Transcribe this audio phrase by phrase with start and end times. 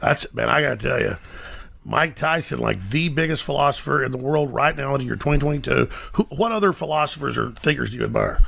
[0.00, 1.16] That's man, I got to tell you,
[1.84, 5.88] Mike Tyson, like the biggest philosopher in the world right now in the year 2022.
[6.12, 8.40] Who, what other philosophers or thinkers do you admire?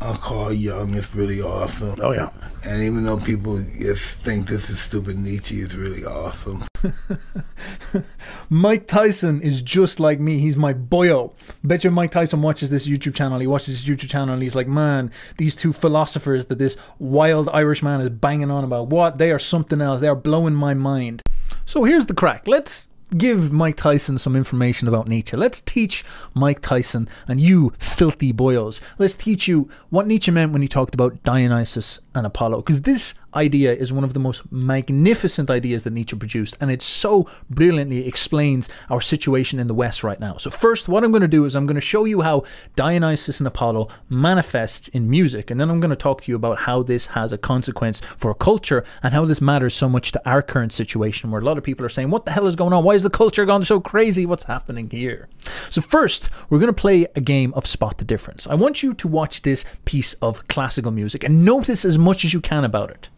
[0.00, 1.98] Uh, Carl Jung is really awesome.
[2.02, 2.30] Oh yeah,
[2.64, 6.64] And even though people just think this is stupid, Nietzsche is really awesome.
[8.50, 10.38] Mike Tyson is just like me.
[10.38, 11.32] He's my boyo.
[11.64, 13.38] Bet you Mike Tyson watches this YouTube channel.
[13.38, 17.48] He watches this YouTube channel and he's like, man, these two philosophers that this wild
[17.50, 19.18] Irish man is banging on about, what?
[19.18, 20.00] They are something else.
[20.00, 21.22] They are blowing my mind.
[21.64, 22.46] So here's the crack.
[22.46, 25.36] Let's give Mike Tyson some information about Nietzsche.
[25.36, 28.80] Let's teach Mike Tyson and you filthy boyos.
[28.98, 32.62] Let's teach you what Nietzsche meant when he talked about Dionysus and Apollo.
[32.62, 36.82] Because this idea is one of the most magnificent ideas that Nietzsche produced, and it
[36.82, 40.36] so brilliantly explains our situation in the West right now.
[40.38, 43.38] So, first, what I'm going to do is I'm going to show you how Dionysus
[43.38, 46.82] and Apollo manifests in music, and then I'm going to talk to you about how
[46.82, 50.72] this has a consequence for culture and how this matters so much to our current
[50.72, 52.84] situation, where a lot of people are saying, What the hell is going on?
[52.84, 54.26] Why is the culture gone so crazy?
[54.26, 55.28] What's happening here?
[55.68, 58.46] So, first, we're going to play a game of Spot the Difference.
[58.46, 62.32] I want you to watch this piece of classical music and notice as much as
[62.32, 63.08] you can about it.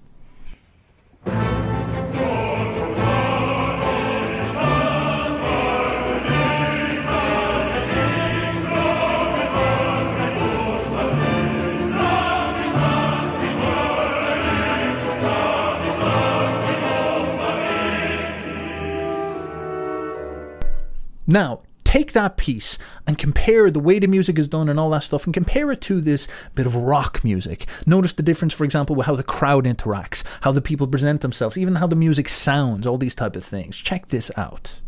[21.27, 25.03] Now, take that piece and compare the way the music is done and all that
[25.03, 27.67] stuff and compare it to this bit of rock music.
[27.86, 31.56] Notice the difference, for example, with how the crowd interacts, how the people present themselves,
[31.56, 33.75] even how the music sounds, all these type of things.
[33.75, 34.80] Check this out.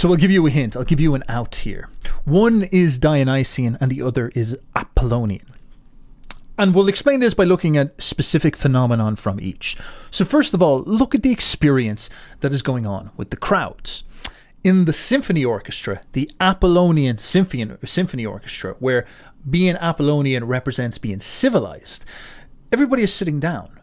[0.00, 0.78] So I'll give you a hint.
[0.78, 1.90] I'll give you an out here.
[2.24, 5.52] One is Dionysian and the other is Apollonian.
[6.56, 9.76] And we'll explain this by looking at specific phenomenon from each.
[10.10, 12.08] So first of all, look at the experience
[12.40, 14.02] that is going on with the crowds.
[14.64, 19.04] In the symphony orchestra, the Apollonian symphony, symphony orchestra, where
[19.50, 22.06] being Apollonian represents being civilized,
[22.72, 23.79] everybody is sitting down.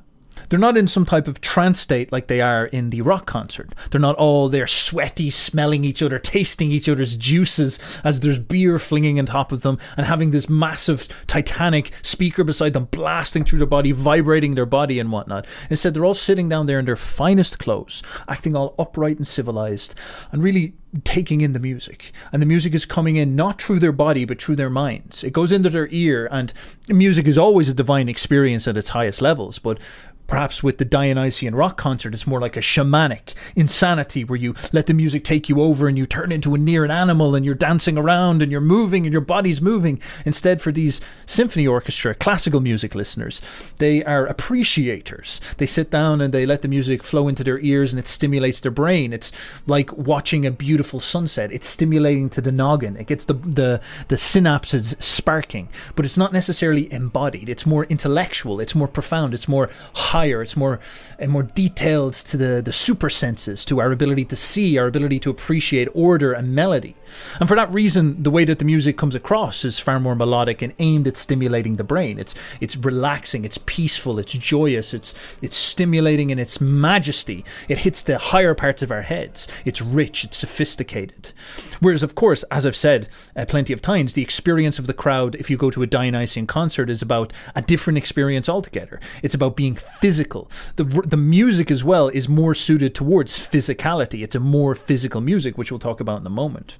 [0.49, 3.73] They're not in some type of trance state like they are in the rock concert.
[3.91, 8.79] They're not all there sweaty, smelling each other, tasting each other's juices as there's beer
[8.79, 13.59] flinging on top of them and having this massive titanic speaker beside them blasting through
[13.59, 15.45] their body, vibrating their body and whatnot.
[15.69, 19.95] Instead, they're all sitting down there in their finest clothes, acting all upright and civilized,
[20.31, 20.73] and really
[21.03, 22.11] taking in the music.
[22.31, 25.23] And the music is coming in not through their body, but through their minds.
[25.23, 26.53] It goes into their ear, and
[26.87, 29.79] music is always a divine experience at its highest levels, but
[30.27, 34.85] Perhaps with the Dionysian rock concert, it's more like a shamanic insanity where you let
[34.85, 37.55] the music take you over and you turn into a near an animal and you're
[37.55, 40.01] dancing around and you're moving and your body's moving.
[40.25, 43.41] Instead, for these symphony orchestra, classical music listeners,
[43.77, 45.39] they are appreciators.
[45.57, 48.59] They sit down and they let the music flow into their ears and it stimulates
[48.59, 49.13] their brain.
[49.13, 49.31] It's
[49.65, 51.51] like watching a beautiful sunset.
[51.51, 52.97] It's stimulating to the noggin.
[52.97, 57.49] It gets the the, the synapses sparking, but it's not necessarily embodied.
[57.49, 58.59] It's more intellectual.
[58.59, 59.33] It's more profound.
[59.33, 59.69] It's more
[60.17, 60.41] higher.
[60.41, 60.79] It's more
[61.19, 65.19] and more detailed to the the super senses, to our ability to see, our ability
[65.19, 66.95] to appreciate order and melody.
[67.39, 70.61] And for that reason, the way that the music comes across is far more melodic
[70.61, 72.19] and aimed at stimulating the brain.
[72.19, 73.45] It's it's relaxing.
[73.45, 74.19] It's peaceful.
[74.19, 74.93] It's joyous.
[74.93, 77.39] It's it's stimulating in its majesty.
[77.67, 79.47] It hits the higher parts of our heads.
[79.65, 80.23] It's rich.
[80.25, 81.31] It's sophisticated.
[81.79, 85.35] Whereas, of course, as I've said uh, plenty of times, the experience of the crowd,
[85.35, 88.99] if you go to a Dionysian concert, is about a different experience altogether.
[89.21, 89.77] It's about being
[90.07, 90.49] physical.
[90.77, 94.23] The the music as well is more suited towards physicality.
[94.23, 96.77] It's a more physical music, which we'll talk about in a moment.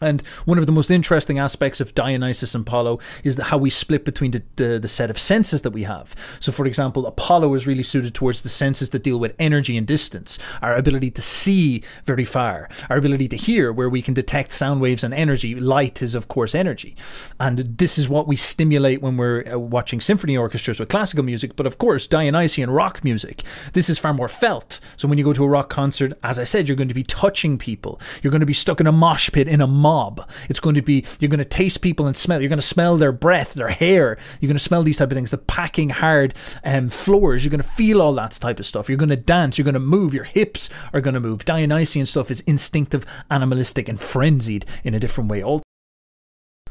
[0.00, 4.04] And one of the most interesting aspects of Dionysus and Apollo is how we split
[4.04, 6.14] between the, the, the set of senses that we have.
[6.40, 9.86] So, for example, Apollo is really suited towards the senses that deal with energy and
[9.86, 14.52] distance, our ability to see very far, our ability to hear, where we can detect
[14.52, 15.54] sound waves and energy.
[15.54, 16.96] Light is, of course, energy.
[17.38, 21.56] And this is what we stimulate when we're uh, watching symphony orchestras with classical music.
[21.56, 23.42] But of course, Dionysian rock music,
[23.74, 24.80] this is far more felt.
[24.96, 27.04] So, when you go to a rock concert, as I said, you're going to be
[27.04, 30.28] touching people, you're going to be stuck in a mosh pit in a mob.
[30.48, 32.40] It's going to be you're going to taste people and smell.
[32.40, 34.18] You're going to smell their breath, their hair.
[34.40, 35.30] You're going to smell these type of things.
[35.30, 36.34] The packing hard
[36.64, 37.44] um, floors.
[37.44, 38.88] You're going to feel all that type of stuff.
[38.88, 39.58] You're going to dance.
[39.58, 40.14] You're going to move.
[40.14, 41.44] Your hips are going to move.
[41.44, 45.42] Dionysian stuff is instinctive, animalistic, and frenzied in a different way.
[45.42, 45.62] All.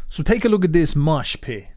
[0.09, 1.67] So take a look at this mosh pit.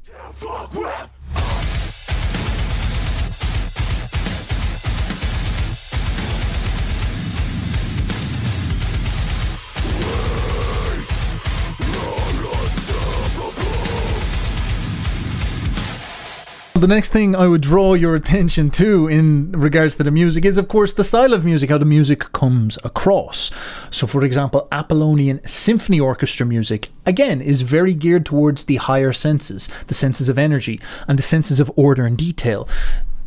[16.83, 20.59] The next thing I would draw your attention to in regards to the music is,
[20.59, 23.53] of course, the style of music, how the music comes across.
[23.93, 29.69] So, for example, Apollonian Symphony Orchestra music, again, is very geared towards the higher senses,
[29.87, 32.69] the senses of energy, and the senses of order and detail.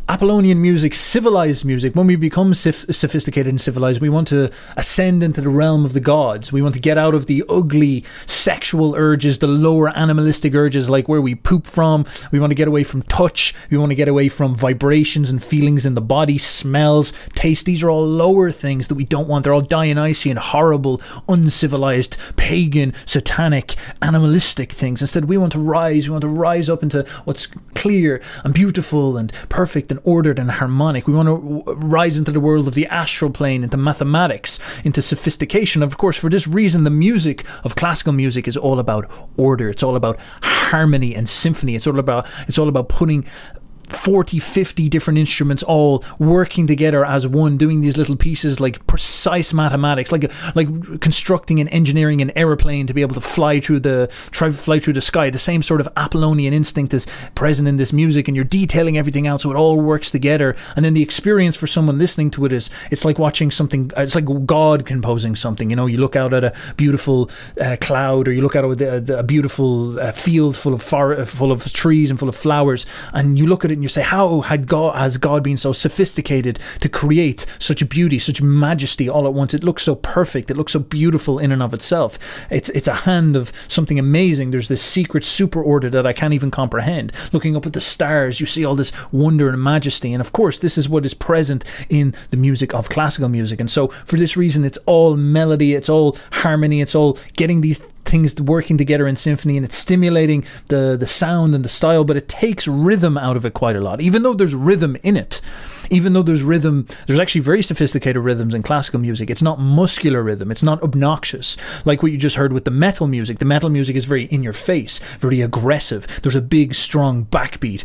[0.08, 5.24] Apollonian music, civilized music, when we become soph- sophisticated and civilized, we want to ascend
[5.24, 6.52] into the realm of the gods.
[6.52, 11.08] We want to get out of the ugly sexual urges, the lower animalistic urges, like
[11.08, 12.06] where we poop from.
[12.32, 13.56] We want to get away from touch.
[13.72, 17.66] We want to get away from vibrations and feelings in the body, smells, taste.
[17.66, 19.44] These are all lower things that we don't want.
[19.44, 23.74] They're all Dionysian, horrible, uncivilized, pagan, satanic,
[24.04, 25.02] animalistic things.
[25.02, 26.08] Instead, we want to rise.
[26.08, 30.52] We want to rise up into what's clear and beautiful and perfect and ordered and
[30.52, 31.08] harmonic.
[31.08, 35.82] We want to rise into the world of the astral plane, into mathematics, into sophistication.
[35.82, 39.70] Of course, for this reason, the music of classical music is all about order.
[39.70, 41.76] It's all about harmony and symphony.
[41.76, 43.26] It's all about it's all about putting
[43.86, 49.54] 40 50 different instruments all working together as one doing these little pieces like precise
[49.54, 50.68] mathematics like like
[51.02, 54.94] constructing and engineering an aeroplane to be able to fly through the try fly through
[54.94, 55.30] the sky.
[55.30, 59.28] The same sort of apollonian instinct is present in this music and you're detailing everything
[59.28, 60.56] out so it all works together.
[60.76, 64.16] And then the experience for someone listening to it is it's like watching something it's
[64.16, 65.86] like god composing something you know?
[65.86, 67.30] You look out at a beautiful
[67.60, 71.26] uh, cloud or you look out at a, a beautiful uh, field full of far,
[71.26, 74.02] full of trees and full of flowers and you look at it and you say,
[74.02, 79.28] how had God has God been so sophisticated to create such beauty, such majesty all
[79.28, 79.54] at once?
[79.54, 80.50] It looks so perfect.
[80.50, 82.18] It looks so beautiful in and of itself.
[82.50, 84.52] It's it's a hand of something amazing.
[84.52, 87.12] There's this secret super order that I can't even comprehend.
[87.32, 90.14] Looking up at the stars, you see all this wonder and majesty.
[90.14, 93.60] And of course, this is what is present in the music of classical music.
[93.60, 97.82] And so, for this reason, it's all melody, it's all harmony, it's all getting these
[98.06, 102.18] things working together in symphony and it's stimulating the the sound and the style but
[102.18, 104.02] it takes rhythm out of it quite a lot.
[104.02, 105.42] Even though there's rhythm in it
[105.90, 109.30] even though there's rhythm there's actually very sophisticated rhythms in classical music.
[109.30, 110.52] It's not muscular rhythm.
[110.52, 111.58] It's not obnoxious.
[111.84, 113.40] Like what you just heard with the metal music.
[113.40, 116.08] The metal music is very in your face very aggressive.
[116.22, 117.84] There's a big strong backbeat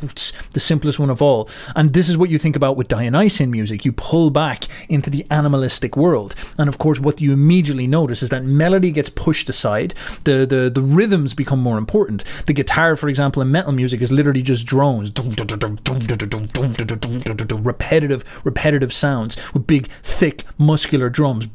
[0.00, 1.48] the simplest one of all.
[1.74, 3.84] And this is what you think about with Dionysian music.
[3.84, 6.34] You pull back into the animalistic world.
[6.56, 10.70] And of course, what you immediately notice is that melody gets pushed aside, the, the,
[10.70, 12.24] the rhythms become more important.
[12.46, 15.12] The guitar, for example, in metal music is literally just drones,
[17.64, 21.48] repetitive, repetitive sounds with big, thick, muscular drums.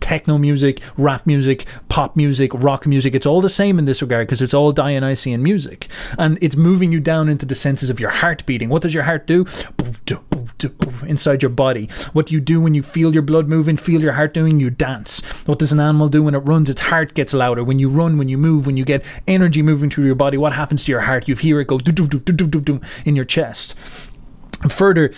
[0.00, 4.26] Techno music, rap music, pop music, rock music, it's all the same in this regard
[4.26, 5.88] because it's all Dionysian music.
[6.18, 8.68] And it's moving you down into the senses of your heart beating.
[8.68, 9.46] What does your heart do?
[11.06, 11.88] Inside your body.
[12.12, 14.58] What do you do when you feel your blood moving, feel your heart doing?
[14.60, 15.20] You dance.
[15.46, 16.68] What does an animal do when it runs?
[16.68, 17.62] Its heart gets louder.
[17.62, 20.52] When you run, when you move, when you get energy moving through your body, what
[20.52, 21.28] happens to your heart?
[21.28, 21.78] You hear it go
[23.04, 23.74] in your chest
[24.68, 25.12] further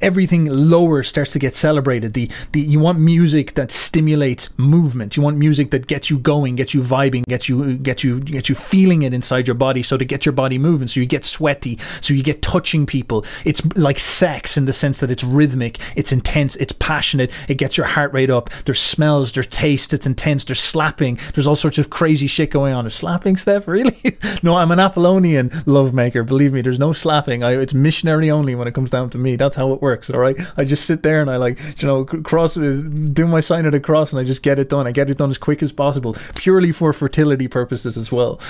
[0.00, 2.12] everything lower starts to get celebrated.
[2.12, 5.16] The, the you want music that stimulates movement.
[5.16, 8.48] You want music that gets you going gets you vibing gets you gets you gets
[8.48, 9.82] you feeling it inside your body.
[9.82, 13.24] So to get your body moving so you get sweaty so you get touching people.
[13.44, 17.30] It's like sex in the sense that it's rhythmic it's intense it's passionate.
[17.48, 18.50] It gets your heart rate up.
[18.66, 21.18] There's smells there's taste it's intense there's slapping.
[21.34, 22.84] There's all sorts of crazy shit going on.
[22.84, 23.64] There's slapping Steph?
[23.74, 24.16] Really?
[24.42, 27.42] No I'm an Apollonian love maker believe me there's no slapping.
[27.42, 29.36] I, it's missionary only when it comes down to me.
[29.36, 30.10] That's how it works.
[30.10, 30.36] All right.
[30.56, 33.72] I just sit there and I like, you know, cross, uh, do my sign of
[33.72, 34.86] the cross and I just get it done.
[34.86, 38.40] I get it done as quick as possible, purely for fertility purposes as well.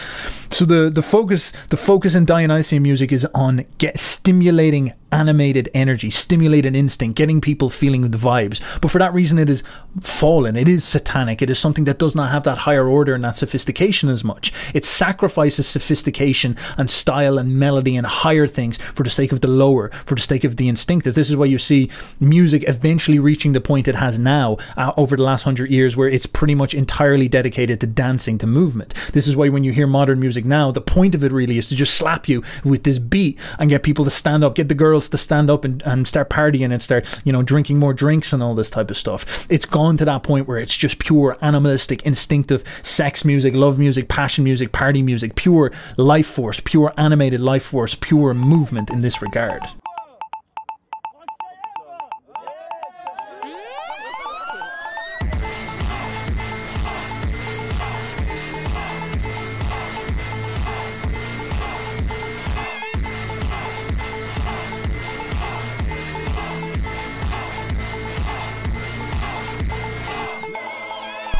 [0.51, 6.11] So the, the focus, the focus in Dionysian music is on get stimulating animated energy,
[6.11, 8.61] stimulated instinct, getting people feeling the vibes.
[8.81, 9.63] But for that reason, it is
[10.01, 10.57] fallen.
[10.57, 11.41] It is satanic.
[11.41, 14.53] It is something that does not have that higher order and that sophistication as much.
[14.75, 19.49] It sacrifices sophistication and style and melody and higher things for the sake of the
[19.49, 21.15] lower, for the sake of the instinctive.
[21.15, 21.91] This is why you see
[22.21, 26.09] music eventually reaching the point it has now uh, over the last hundred years, where
[26.09, 28.95] it's pretty much entirely dedicated to dancing, to movement.
[29.13, 31.67] This is why when you hear modern music now, the point of it really is
[31.69, 34.75] to just slap you with this beat and get people to stand up, get the
[34.75, 38.33] girls to stand up and, and start partying and start, you know, drinking more drinks
[38.33, 39.47] and all this type of stuff.
[39.51, 44.09] It's gone to that point where it's just pure animalistic, instinctive sex music, love music,
[44.09, 49.21] passion music, party music, pure life force, pure animated life force, pure movement in this
[49.23, 49.63] regard.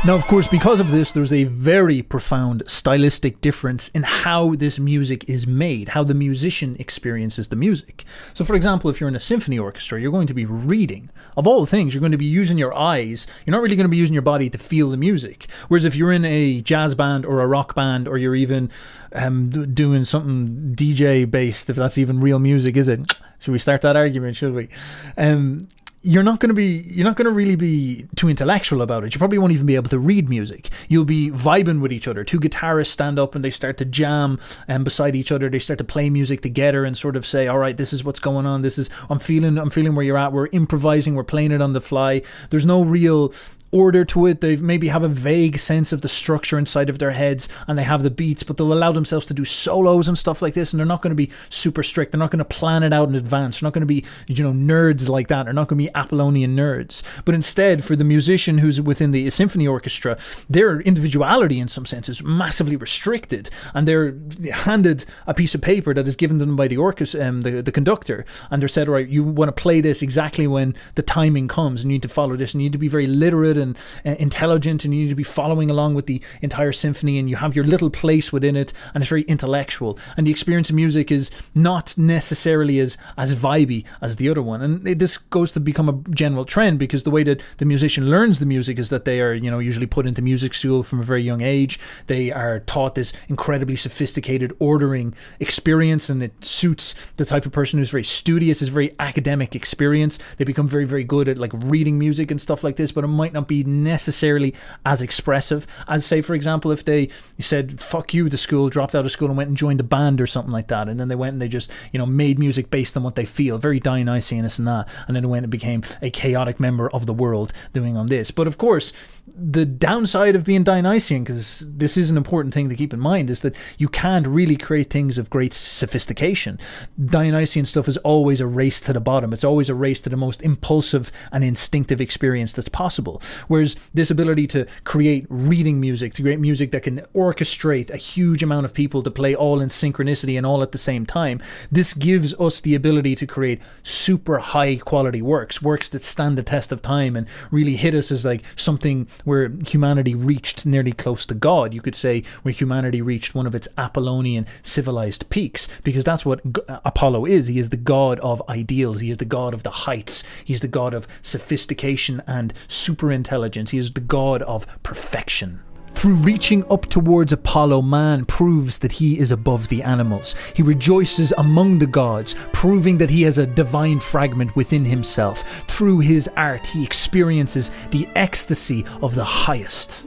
[0.07, 4.79] Now, of course, because of this, there's a very profound stylistic difference in how this
[4.79, 8.05] music is made, how the musician experiences the music.
[8.35, 11.09] So, for example, if you're in a symphony orchestra, you're going to be reading.
[11.39, 13.27] Of all things, you're going to be using your eyes.
[13.47, 15.47] You're not really going to be using your body to feel the music.
[15.69, 18.71] Whereas if you're in a jazz band or a rock band, or you're even
[19.15, 23.19] um, doing something DJ based, if that's even real music, is it?
[23.39, 24.37] Should we start that argument?
[24.37, 24.69] Should we?
[25.17, 25.69] Um,
[26.05, 29.15] you're not going to be you're not going to really be too intellectual about it.
[29.15, 30.69] You probably won't even be able to read music.
[30.87, 32.25] You'll be vibing with each other.
[32.25, 35.49] Two guitarists stand up and they start to jam and beside each other.
[35.49, 38.21] They start to play music together and sort of say all right this is what's
[38.21, 38.61] going on.
[38.61, 40.33] This is i'm feeling i'm feeling where you're at.
[40.33, 41.15] We're improvising.
[41.15, 42.21] We're playing it on the fly.
[42.51, 43.33] There's no real
[43.75, 44.41] order to it.
[44.41, 47.83] They maybe have a vague sense of the structure inside of their heads and they
[47.83, 50.73] have the beats, but they'll allow themselves to do solos and stuff like this.
[50.73, 52.13] And they're not going to be super strict.
[52.13, 53.59] They're not going to plan it out in advance.
[53.59, 55.45] They're not going to be, you know, nerds like that.
[55.45, 57.03] They're not going to be Apollonian nerds.
[57.25, 60.17] But instead, for the musician who's within the symphony orchestra,
[60.49, 64.17] their individuality in some sense is massively restricted and they're
[64.53, 67.61] handed a piece of paper that is given to them by the orchestra, um, the,
[67.61, 68.25] the conductor.
[68.53, 71.83] And they're said, all right, you want to play this exactly when the timing comes
[71.83, 74.15] and you need to follow this and you need to be very literate and uh,
[74.27, 76.19] intelligent and you need to be following along with the
[76.49, 79.99] entire symphony and you have your little place within it and it's very intellectual.
[80.17, 84.61] And the experience of music is not necessarily as as vibey as the other one.
[84.67, 88.05] And it- this goes to become a general trend because the way that the musician
[88.15, 91.01] learns the music is that they are you know usually put into music school from
[91.01, 91.73] a very young age.
[92.07, 97.79] They are taught this incredibly sophisticated ordering experience and it suits the type of person
[97.79, 100.19] who's very studious is very academic experience.
[100.37, 103.09] They become very very good at like reading music and stuff like this but it
[103.23, 107.09] might not be necessarily as expressive as say for example if they
[107.39, 110.21] said fuck you the school dropped out of school and went and joined a band
[110.21, 110.89] or something like that.
[110.89, 113.25] And then they went and they just you know made music based on what they
[113.25, 113.59] feel.
[113.59, 114.89] Very Dionysian and that.
[115.07, 118.31] And then they went and became a chaotic member of the world doing on this.
[118.31, 118.93] But of course
[119.37, 123.31] the downside of being Dionysian because this is an important thing to keep in mind
[123.31, 126.59] is that you can't really create things of great sophistication.
[127.03, 129.33] Dionysian stuff is always a race to the bottom.
[129.33, 134.11] It's always a race to the most impulsive and instinctive experience that's possible Whereas this
[134.11, 138.75] ability to create reading music, to create music that can orchestrate a huge amount of
[138.75, 142.61] people to play all in synchronicity and all at the same time, this gives us
[142.61, 147.17] the ability to create super high quality works, works that stand the test of time
[147.17, 151.75] and really hit us as like something where humanity reached nearly close to God.
[151.75, 156.43] You could say where humanity reached one of its Apollonian civilized peaks, because that's what
[156.45, 157.47] G- uh, Apollo is.
[157.47, 160.61] He is the god of ideals, he is the god of the heights, he is
[160.61, 163.71] the god of sophistication and super intelligence.
[163.71, 165.61] He is the god of perfection.
[165.95, 170.35] Through reaching up towards Apollo, man proves that he is above the animals.
[170.55, 175.65] He rejoices among the gods, proving that he has a divine fragment within himself.
[175.67, 180.04] Through his art, he experiences the ecstasy of the highest.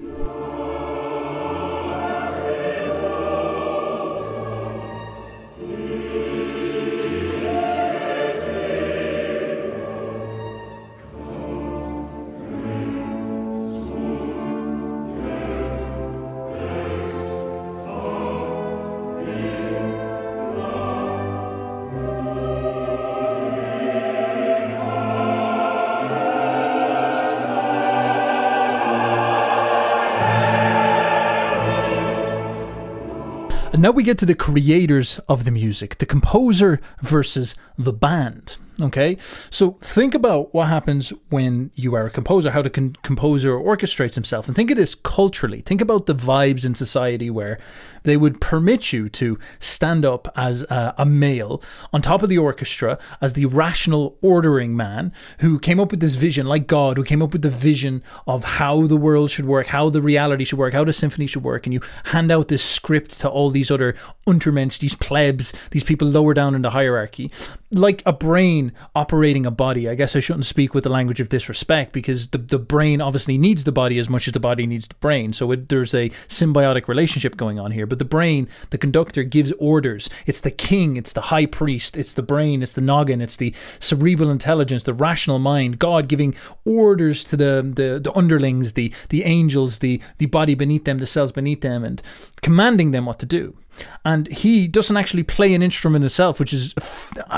[33.77, 38.57] And now we get to the creators of the music, the composer versus the band.
[38.79, 39.17] Okay,
[39.49, 44.13] so think about what happens when you are a composer, how the con- composer orchestrates
[44.13, 45.61] himself, and think of this culturally.
[45.61, 47.57] Think about the vibes in society where
[48.03, 52.37] they would permit you to stand up as a, a male on top of the
[52.37, 57.03] orchestra as the rational ordering man who came up with this vision, like God, who
[57.03, 60.59] came up with the vision of how the world should work, how the reality should
[60.59, 63.71] work, how the symphony should work, and you hand out this script to all these
[63.71, 63.95] other
[64.27, 67.31] untermensch, these plebs, these people lower down in the hierarchy,
[67.71, 69.89] like a brain operating a body.
[69.89, 73.37] I guess I shouldn't speak with the language of disrespect because the, the brain obviously
[73.37, 75.33] needs the body as much as the body needs the brain.
[75.33, 77.85] So it, there's a symbiotic relationship going on here.
[77.85, 80.09] But the brain, the conductor, gives orders.
[80.25, 83.53] It's the king, it's the high priest, it's the brain, it's the noggin, it's the
[83.79, 89.25] cerebral intelligence, the rational mind, God giving orders to the, the, the underlings, the, the
[89.25, 92.01] angels, the, the body beneath them, the cells beneath them, and
[92.41, 93.55] commanding them what to do.
[94.03, 96.73] And he doesn't actually play an instrument himself, which is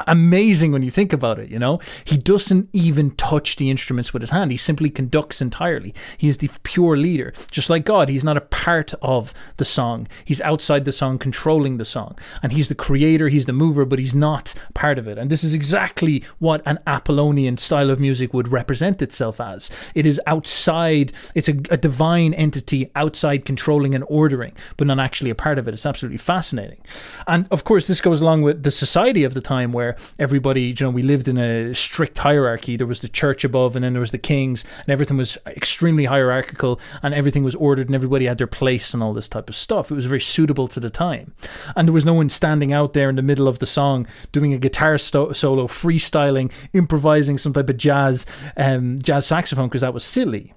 [0.08, 1.50] amazing when you think about it.
[1.50, 4.52] You know, he doesn't even touch the instruments with his hand.
[4.52, 5.94] He simply conducts entirely.
[6.18, 8.10] He is the pure leader, just like God.
[8.10, 10.08] He's not a part of the song.
[10.26, 13.30] He's outside the song, controlling the song, and he's the creator.
[13.30, 15.18] He's the mover, but he's not part of it.
[15.18, 19.70] And this is exactly what an Apollonian style of music would represent itself as.
[19.96, 21.12] It is outside.
[21.36, 25.68] It's a, a divine entity outside controlling and ordering, but not actually a part of
[25.68, 25.74] it.
[25.74, 26.80] It's absolutely fascinating.
[27.28, 30.76] And of course, this goes along with the society of the time where everybody, you
[30.82, 32.78] know, we lived in a strict hierarchy.
[32.78, 36.06] There was the church above, and then there was the kings, and everything was extremely
[36.06, 39.56] hierarchical, and everything was ordered, and everybody had their place and all this type of
[39.56, 39.92] stuff.
[39.92, 41.34] It was very suitable to the time.
[41.76, 44.54] And there was no one standing out there in the middle of the song doing
[44.54, 48.26] a guitar sto- solo, freestyling, improvising some type of jazz,
[48.56, 50.54] um, jazz saxophone, because that was silly.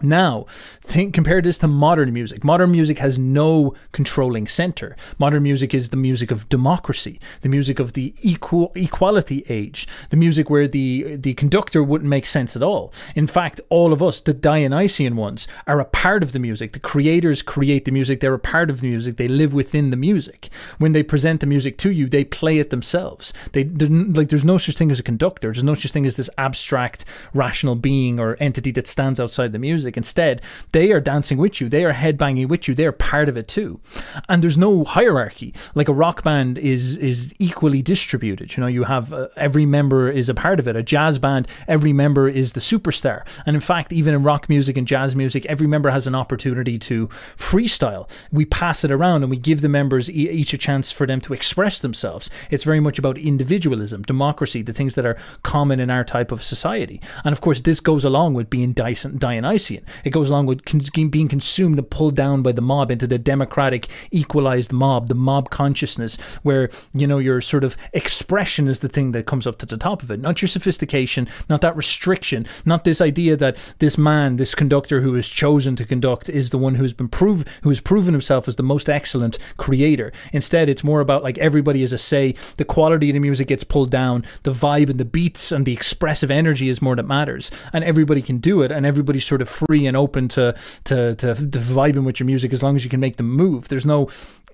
[0.00, 0.46] Now,
[0.80, 2.44] think compare this to modern music.
[2.44, 4.96] Modern music has no controlling center.
[5.18, 10.16] Modern music is the music of democracy, the music of the equal equality age, the
[10.16, 12.92] music where the the conductor wouldn't make sense at all.
[13.14, 16.72] In fact, all of us, the Dionysian ones, are a part of the music.
[16.72, 18.20] The creators create the music.
[18.20, 19.16] They're a part of the music.
[19.16, 20.48] They live within the music.
[20.78, 23.32] When they present the music to you, they play it themselves.
[23.52, 25.48] They like there's no such thing as a conductor.
[25.48, 29.58] There's no such thing as this abstract rational being or entity that stands outside the
[29.58, 29.81] music.
[29.84, 31.68] Instead, they are dancing with you.
[31.68, 32.74] They are headbanging with you.
[32.74, 33.80] They are part of it too.
[34.28, 35.54] And there's no hierarchy.
[35.74, 38.56] Like a rock band is is equally distributed.
[38.56, 40.76] You know, you have uh, every member is a part of it.
[40.76, 43.26] A jazz band, every member is the superstar.
[43.46, 46.78] And in fact, even in rock music and jazz music, every member has an opportunity
[46.80, 48.08] to freestyle.
[48.30, 51.20] We pass it around and we give the members e- each a chance for them
[51.22, 52.30] to express themselves.
[52.50, 56.42] It's very much about individualism, democracy, the things that are common in our type of
[56.42, 57.00] society.
[57.24, 59.71] And of course, this goes along with being Dyson, Dionysian.
[60.04, 63.18] It goes along with con- being consumed and pulled down by the mob into the
[63.18, 68.88] democratic, equalized mob, the mob consciousness, where, you know, your sort of expression is the
[68.88, 72.46] thing that comes up to the top of it, not your sophistication, not that restriction,
[72.64, 76.58] not this idea that this man, this conductor who is chosen to conduct, is the
[76.58, 80.12] one who's been proved, who has proven himself as the most excellent creator.
[80.32, 83.64] Instead, it's more about like everybody has a say, the quality of the music gets
[83.64, 87.50] pulled down, the vibe and the beats and the expressive energy is more that matters,
[87.72, 91.34] and everybody can do it, and everybody's sort of free and open to to to,
[91.34, 93.68] to vibing with your music as long as you can make them move.
[93.68, 94.08] There's no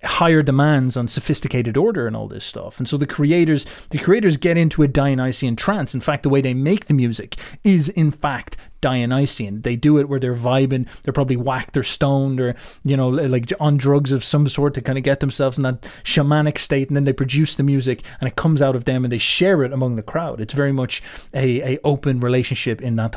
[0.05, 2.79] higher demands on sophisticated order and all this stuff.
[2.79, 5.95] And so the creators the creators get into a Dionysian trance.
[5.95, 9.63] In fact, the way they make the music is in fact Dionysian.
[9.63, 13.53] They do it where they're vibing, they're probably whacked or stoned or, you know, like
[13.59, 16.89] on drugs of some sort to kind of get themselves in that shamanic state.
[16.89, 19.65] And then they produce the music and it comes out of them and they share
[19.65, 20.41] it among the crowd.
[20.41, 21.03] It's very much
[21.35, 23.17] a, a open relationship in that.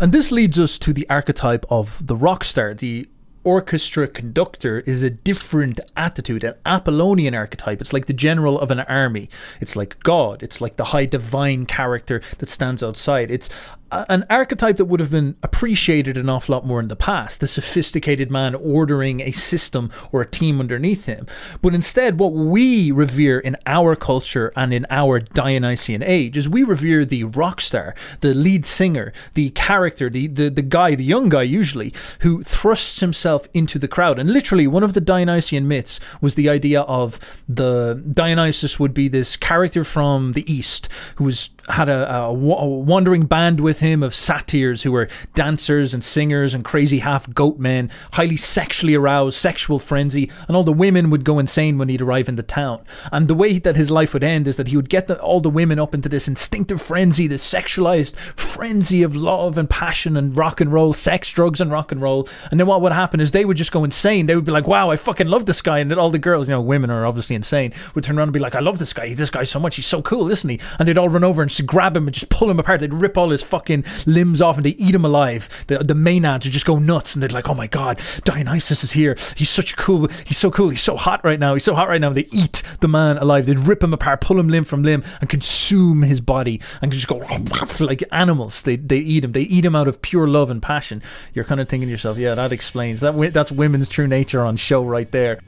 [0.00, 3.08] And this leads us to the archetype of the rock star, the
[3.42, 7.80] orchestra conductor is a different attitude, an Apollonian archetype.
[7.80, 9.28] It's like the general of an army.
[9.60, 10.42] It's like God.
[10.42, 13.30] It's like the high divine character that stands outside.
[13.30, 13.48] It's
[13.90, 17.40] an archetype that would have been appreciated an awful lot more in the past.
[17.40, 21.26] The sophisticated man ordering a system or a team underneath him.
[21.62, 26.62] But instead, what we revere in our culture and in our Dionysian age is we
[26.62, 31.28] revere the rock star, the lead singer, the character, the, the, the guy, the young
[31.28, 34.18] guy usually, who thrusts himself into the crowd.
[34.18, 39.08] And literally, one of the Dionysian myths was the idea of the Dionysus would be
[39.08, 44.02] this character from the East who was had a, a, a wandering band with him
[44.02, 49.38] of satyrs who were dancers and singers and crazy half goat men, highly sexually aroused,
[49.38, 52.84] sexual frenzy, and all the women would go insane when he'd arrive in the town.
[53.12, 55.40] And the way that his life would end is that he would get the, all
[55.40, 60.36] the women up into this instinctive frenzy, this sexualized frenzy of love and passion and
[60.36, 62.28] rock and roll, sex, drugs, and rock and roll.
[62.50, 64.26] And then what would happen is they would just go insane.
[64.26, 65.78] They would be like, wow, I fucking love this guy.
[65.78, 68.32] And then all the girls, you know, women are obviously insane, would turn around and
[68.32, 69.14] be like, I love this guy.
[69.14, 69.76] This guy so much.
[69.76, 70.60] He's so cool, isn't he?
[70.78, 72.80] And they'd all run over and just grab him and just pull him apart.
[72.80, 75.48] They'd rip all his fucking limbs off and they eat him alive.
[75.66, 78.92] The, the Maenads would just go nuts and they'd like, oh my God, Dionysus is
[78.92, 79.16] here.
[79.36, 80.08] He's such cool.
[80.24, 80.70] He's so cool.
[80.70, 81.54] He's so hot right now.
[81.54, 82.10] He's so hot right now.
[82.10, 83.46] They eat the man alive.
[83.46, 87.08] They'd rip him apart, pull him limb from limb and consume his body and just
[87.08, 87.16] go
[87.80, 88.62] like animals.
[88.62, 89.32] They, they eat him.
[89.32, 91.02] They eat him out of pure love and passion.
[91.34, 93.32] You're kind of thinking to yourself, yeah, that explains that.
[93.32, 95.40] That's women's true nature on show right there.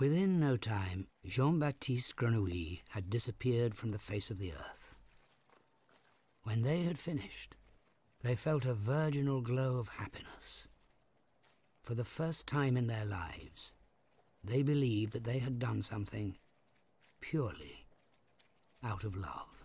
[0.00, 4.94] Within no time, Jean Baptiste Grenouille had disappeared from the face of the earth.
[6.42, 7.54] When they had finished,
[8.22, 10.68] they felt a virginal glow of happiness.
[11.82, 13.74] For the first time in their lives,
[14.42, 16.38] they believed that they had done something
[17.20, 17.84] purely
[18.82, 19.59] out of love.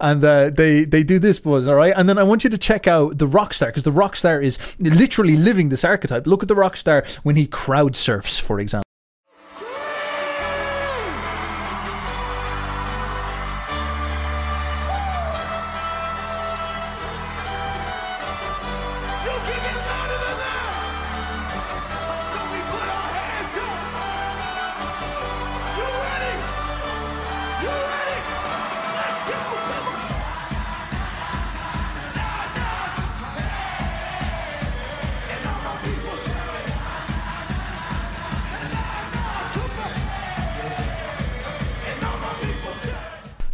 [0.00, 1.94] And uh, they they do this buzz all right?
[1.96, 4.40] And then i want you to check out the rock star because the rock star
[4.40, 6.26] is literally living this archetype.
[6.26, 8.83] Look at the rock star when he crowd surfs for example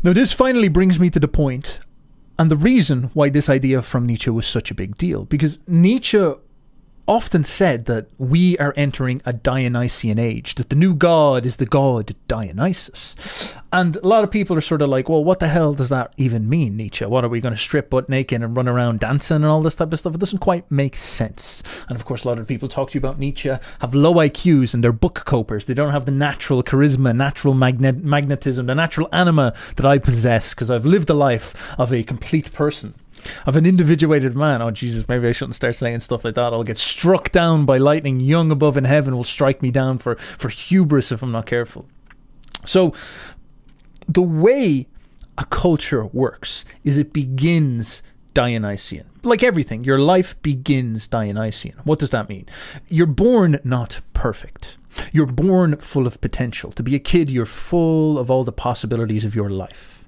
[0.03, 1.81] Now, this finally brings me to the point
[2.39, 5.27] and the reason why this idea from Nietzsche was such a big deal.
[5.27, 6.33] Because Nietzsche
[7.11, 11.67] often said that we are entering a Dionysian age, that the new god is the
[11.67, 13.53] god Dionysus.
[13.73, 16.13] And a lot of people are sort of like, well, what the hell does that
[16.17, 17.05] even mean, Nietzsche?
[17.05, 19.75] What are we going to strip butt naked and run around dancing and all this
[19.75, 20.15] type of stuff?
[20.15, 21.65] It doesn't quite make sense.
[21.89, 24.73] And of course, a lot of people talk to you about Nietzsche have low IQs
[24.73, 25.65] and they're book copers.
[25.65, 30.55] They don't have the natural charisma, natural magnet- magnetism, the natural anima that I possess
[30.55, 32.95] because I've lived the life of a complete person
[33.47, 34.63] of an individuated man.
[34.63, 36.53] Oh Jesus, maybe I shouldn't start saying stuff like that.
[36.53, 38.21] I'll get struck down by lightning.
[38.21, 41.87] Jung above in heaven will strike me down for for hubris if I'm not careful.
[42.65, 42.93] So,
[44.07, 44.87] the way
[45.39, 48.03] a culture works is it begins
[48.35, 49.09] Dionysian.
[49.23, 51.77] Like everything, your life begins Dionysian.
[51.85, 52.47] What does that mean?
[52.89, 54.79] You're born not perfect.
[55.13, 56.73] You're born full of potential.
[56.73, 60.05] To be a kid, you're full of all the possibilities of your life.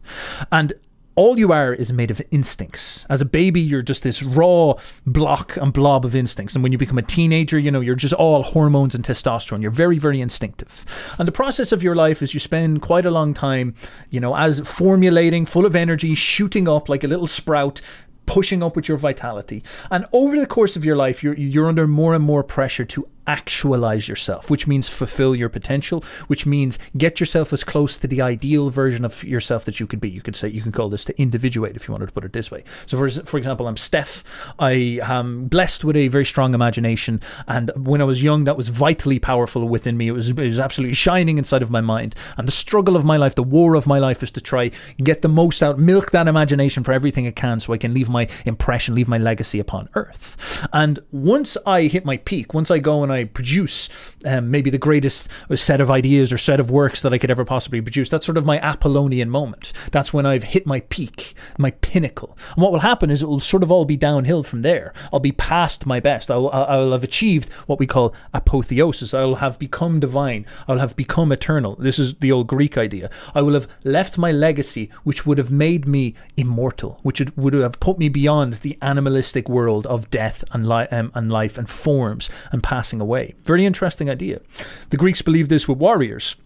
[0.50, 0.74] And
[1.14, 3.04] all you are is made of instincts.
[3.10, 4.74] As a baby, you're just this raw
[5.06, 6.54] block and blob of instincts.
[6.54, 9.62] And when you become a teenager, you know, you're just all hormones and testosterone.
[9.62, 10.84] You're very, very instinctive.
[11.18, 13.74] And the process of your life is you spend quite a long time,
[14.10, 17.82] you know, as formulating, full of energy, shooting up like a little sprout,
[18.24, 19.62] pushing up with your vitality.
[19.90, 23.06] And over the course of your life, you're, you're under more and more pressure to
[23.26, 28.20] actualize yourself, which means fulfill your potential, which means get yourself as close to the
[28.20, 30.10] ideal version of yourself that you could be.
[30.10, 32.32] You could say, you can call this to individuate if you wanted to put it
[32.32, 32.64] this way.
[32.86, 34.24] So, for, for example, I'm Steph.
[34.58, 37.20] I am blessed with a very strong imagination.
[37.46, 40.08] And when I was young, that was vitally powerful within me.
[40.08, 42.14] It was, it was absolutely shining inside of my mind.
[42.36, 44.70] And the struggle of my life, the war of my life is to try
[45.02, 48.08] get the most out, milk that imagination for everything it can so I can leave
[48.08, 50.66] my impression, leave my legacy upon earth.
[50.72, 53.88] And once I hit my peak, once I go and I produce
[54.24, 57.44] um, maybe the greatest set of ideas or set of works that I could ever
[57.44, 59.72] possibly produce, that's sort of my Apollonian moment.
[59.90, 62.36] That's when I've hit my peak, my pinnacle.
[62.54, 64.92] And what will happen is it will sort of all be downhill from there.
[65.12, 66.30] I'll be past my best.
[66.30, 69.14] I'll, I'll have achieved what we call apotheosis.
[69.14, 70.46] I'll have become divine.
[70.66, 71.76] I'll have become eternal.
[71.76, 73.10] This is the old Greek idea.
[73.34, 77.80] I will have left my legacy, which would have made me immortal, which would have
[77.80, 82.30] put me beyond the animalistic world of death and, li- um, and life and forms
[82.50, 83.34] and passing away.
[83.44, 84.40] Very interesting idea.
[84.88, 86.36] The Greeks believed this with warriors.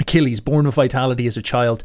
[0.00, 1.82] Achilles, born with vitality as a child,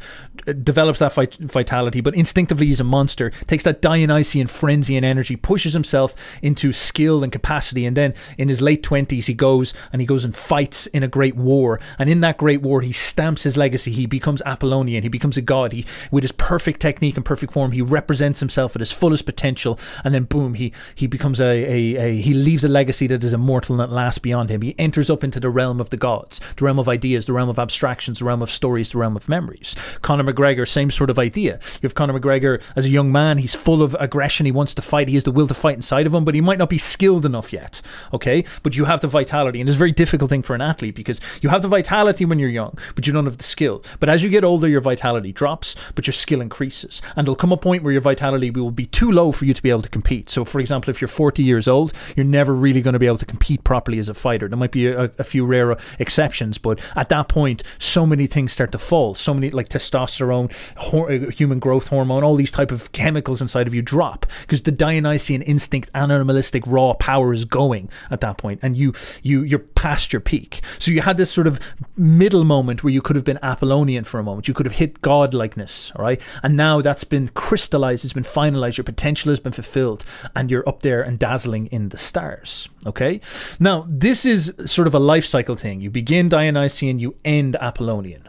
[0.62, 5.36] develops that vit- vitality, but instinctively he's a monster, takes that Dionysian frenzy and energy,
[5.36, 10.00] pushes himself into skill and capacity, and then in his late 20s, he goes and
[10.00, 11.78] he goes and fights in a great war.
[11.98, 13.92] And in that great war, he stamps his legacy.
[13.92, 15.72] He becomes Apollonian, he becomes a god.
[15.72, 19.78] He, with his perfect technique and perfect form, he represents himself at his fullest potential,
[20.02, 23.34] and then boom, he, he becomes a, a, a he leaves a legacy that is
[23.34, 24.62] immortal and that lasts beyond him.
[24.62, 27.50] He enters up into the realm of the gods, the realm of ideas, the realm
[27.50, 29.74] of abstraction the realm of stories, the realm of memories.
[30.02, 31.58] Conor McGregor, same sort of idea.
[31.82, 34.82] You have Conor McGregor as a young man, he's full of aggression, he wants to
[34.82, 36.78] fight, he has the will to fight inside of him, but he might not be
[36.78, 37.82] skilled enough yet.
[38.12, 38.44] Okay?
[38.62, 41.20] But you have the vitality, and it's a very difficult thing for an athlete because
[41.42, 43.82] you have the vitality when you're young, but you don't have the skill.
[44.00, 47.02] But as you get older, your vitality drops, but your skill increases.
[47.16, 49.62] And there'll come a point where your vitality will be too low for you to
[49.62, 50.30] be able to compete.
[50.30, 53.18] So, for example, if you're 40 years old, you're never really going to be able
[53.18, 54.48] to compete properly as a fighter.
[54.48, 58.52] There might be a, a few rare exceptions, but at that point, so many things
[58.52, 59.14] start to fall.
[59.14, 63.66] So many like testosterone, hor- uh, human growth hormone, all these type of chemicals inside
[63.66, 68.60] of you drop because the Dionysian instinct, animalistic raw power is going at that point,
[68.62, 70.60] and you you you're past your peak.
[70.78, 71.58] So you had this sort of
[71.96, 74.48] middle moment where you could have been Apollonian for a moment.
[74.48, 78.04] You could have hit godlikeness, all right, and now that's been crystallized.
[78.04, 78.76] It's been finalized.
[78.76, 82.68] Your potential has been fulfilled, and you're up there and dazzling in the stars.
[82.86, 83.20] Okay.
[83.58, 85.80] Now this is sort of a life cycle thing.
[85.80, 87.56] You begin Dionysian, you end.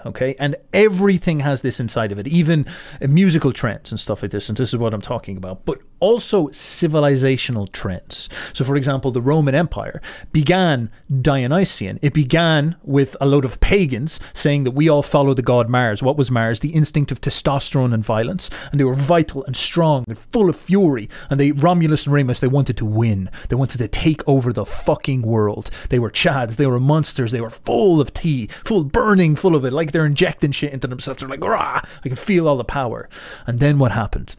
[0.06, 2.65] Okay, and everything has this inside of it, even
[3.02, 4.49] musical trends and stuff like this.
[4.49, 8.30] And this is what I'm talking about, but also civilizational trends.
[8.54, 10.89] So, for example, the Roman Empire began
[11.21, 11.99] Dionysian.
[12.02, 16.02] It began with a load of pagans saying that we all follow the god Mars.
[16.02, 16.62] What was Mars?
[16.62, 18.49] The instinct of testosterone and violence.
[18.71, 21.10] And they were vital and strong and full of fury.
[21.30, 23.30] And they, Romulus and Remus, they wanted to win.
[23.49, 25.69] They wanted to take over the fucking world.
[25.89, 26.56] They were chads.
[26.56, 27.32] They were monsters.
[27.32, 29.73] They were full of tea, full burning, full of it.
[29.73, 31.19] Like they're injecting shit into themselves.
[31.19, 31.81] They're like, rah!
[31.83, 33.09] I can feel all the power.
[33.45, 34.35] And then what happened?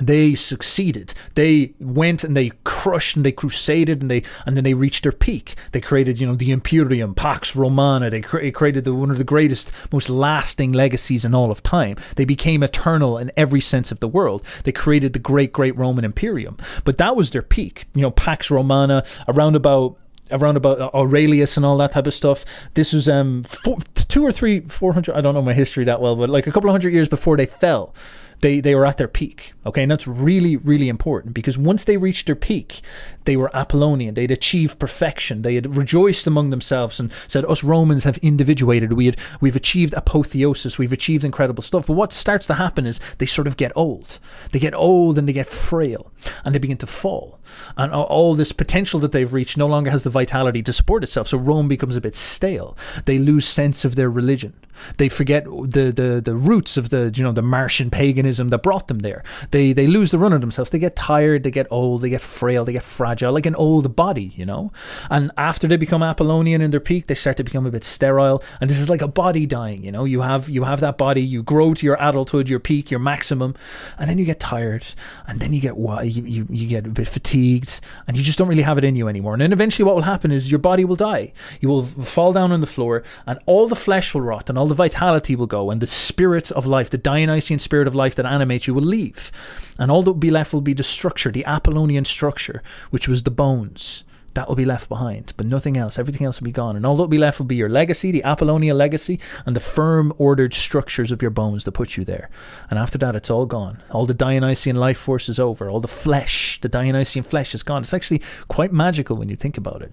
[0.00, 1.14] they succeeded.
[1.34, 5.12] They went and they crushed and they crusaded and they and then they reached their
[5.12, 5.54] peak.
[5.72, 8.10] They created, you know, the Imperium, Pax Romana.
[8.10, 11.96] They cre- created the, one of the greatest, most lasting legacies in all of time.
[12.16, 14.44] They became eternal in every sense of the world.
[14.64, 16.56] They created the great, great Roman Imperium.
[16.84, 17.86] But that was their peak.
[17.94, 19.98] You know, Pax Romana around about
[20.30, 22.44] around about Aurelius and all that type of stuff.
[22.74, 25.16] This was um four, two or three, four hundred.
[25.16, 27.36] I don't know my history that well, but like a couple of hundred years before
[27.36, 27.94] they fell,
[28.40, 29.54] they they were at their peak.
[29.66, 32.80] Okay, and that's really really important because once they reached their peak,
[33.24, 34.14] they were Apollonian.
[34.14, 35.42] They'd achieved perfection.
[35.42, 38.92] They had rejoiced among themselves and said, "Us Romans have individuated.
[38.92, 40.78] We had we've achieved apotheosis.
[40.78, 44.18] We've achieved incredible stuff." But what starts to happen is they sort of get old.
[44.52, 46.12] They get old and they get frail,
[46.44, 47.38] and they begin to fall.
[47.76, 51.28] And all- this potential that they've reached no longer has the vitality to support itself.
[51.28, 52.76] So Rome becomes a bit stale.
[53.04, 54.52] They lose sense of their religion.
[54.98, 58.88] They forget the the the roots of the you know the Martian paganism that brought
[58.88, 59.22] them there.
[59.50, 60.70] They they lose the run of themselves.
[60.70, 61.42] They get tired.
[61.42, 62.02] They get old.
[62.02, 62.64] They get frail.
[62.64, 64.72] They get fragile, like an old body, you know.
[65.10, 68.42] And after they become Apollonian in their peak, they start to become a bit sterile.
[68.60, 69.84] And this is like a body dying.
[69.84, 71.22] You know, you have you have that body.
[71.22, 73.54] You grow to your adulthood, your peak, your maximum,
[73.98, 74.84] and then you get tired,
[75.26, 78.48] and then you get you you, you get a bit fatigued, and you just don't
[78.48, 79.34] really have it in you anymore.
[79.34, 81.32] And then eventually, what will happen is your body will die.
[81.60, 84.66] You will fall down on the floor, and all the flesh will rot, and all
[84.66, 88.26] the vitality will go, and the spirit of life, the Dionysian spirit of life that
[88.26, 89.32] animates you, will leave,
[89.78, 93.22] and all that will be left will be the structure, the Apollonian structure, which was
[93.22, 94.04] the bones.
[94.34, 95.98] That will be left behind, but nothing else.
[95.98, 98.12] Everything else will be gone, and all that will be left will be your legacy,
[98.12, 102.28] the Apollonian legacy, and the firm, ordered structures of your bones that put you there.
[102.70, 103.82] And after that, it's all gone.
[103.90, 105.68] All the Dionysian life force is over.
[105.68, 107.82] All the flesh, the Dionysian flesh, is gone.
[107.82, 109.92] It's actually quite magical when you think about it.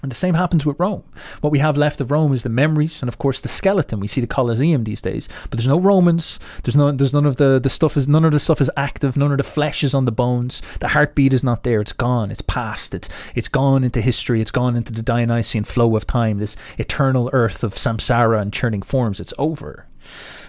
[0.00, 1.02] And the same happens with Rome.
[1.40, 3.98] What we have left of Rome is the memories and of course the skeleton.
[3.98, 6.38] We see the Colosseum these days, but there's no Romans.
[6.62, 9.16] There's no there's none of the the stuff is none of the stuff is active.
[9.16, 10.62] None of the flesh is on the bones.
[10.78, 11.80] The heartbeat is not there.
[11.80, 12.30] It's gone.
[12.30, 12.94] It's past.
[12.94, 14.40] It's it's gone into history.
[14.40, 16.38] It's gone into the Dionysian flow of time.
[16.38, 19.18] This eternal earth of samsara and churning forms.
[19.18, 19.88] It's over.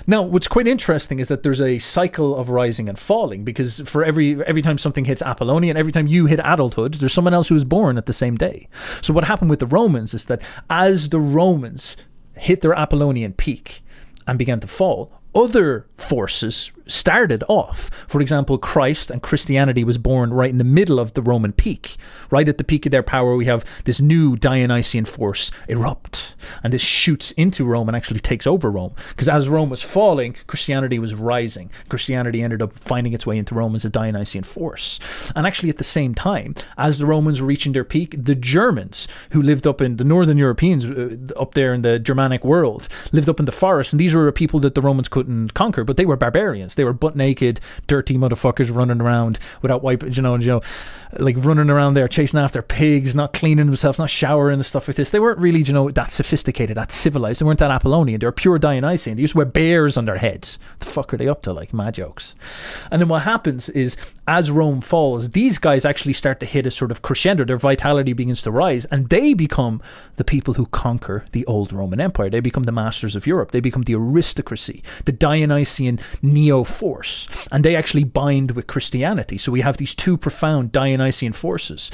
[0.07, 4.03] Now, what's quite interesting is that there's a cycle of rising and falling because for
[4.03, 7.55] every every time something hits Apollonian, every time you hit adulthood, there's someone else who
[7.55, 8.67] is born at the same day.
[9.01, 11.95] So what happened with the Romans is that as the Romans
[12.33, 13.81] hit their Apollonian peak
[14.27, 17.89] and began to fall, other forces started off.
[18.07, 21.97] For example, Christ and Christianity was born right in the middle of the Roman peak.
[22.29, 26.35] Right at the peak of their power, we have this new Dionysian force erupt.
[26.63, 28.93] And this shoots into Rome and actually takes over Rome.
[29.09, 31.69] Because as Rome was falling, Christianity was rising.
[31.89, 34.99] Christianity ended up finding its way into Rome as a Dionysian force.
[35.35, 39.07] And actually, at the same time, as the Romans were reaching their peak, the Germans,
[39.31, 43.29] who lived up in the northern Europeans, uh, up there in the Germanic world, lived
[43.29, 43.93] up in the forest.
[43.93, 46.75] And these were people that the Romans couldn't conquer, but they were barbarians.
[46.79, 50.61] They were butt naked, dirty motherfuckers running around without wiping, you know, you know,
[51.17, 54.95] like running around there chasing after pigs, not cleaning themselves, not showering and stuff like
[54.95, 55.11] this.
[55.11, 57.41] They weren't really, you know, that sophisticated, that civilized.
[57.41, 58.19] They weren't that Apollonian.
[58.19, 59.15] They were pure Dionysian.
[59.15, 60.59] They used to wear bears on their heads.
[60.79, 61.53] the fuck are they up to?
[61.53, 62.35] Like mad jokes.
[62.91, 63.97] And then what happens is
[64.29, 67.43] as Rome falls, these guys actually start to hit a sort of crescendo.
[67.43, 69.81] Their vitality begins to rise, and they become
[70.17, 72.29] the people who conquer the old Roman Empire.
[72.29, 73.49] They become the masters of Europe.
[73.49, 79.39] They become the aristocracy, the Dionysian neo force, and they actually bind with Christianity.
[79.39, 81.89] So we have these two profound Dionysian forces